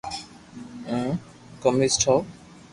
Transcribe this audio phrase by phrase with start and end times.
[0.87, 1.09] ھون
[1.61, 2.19] قميس ٺاو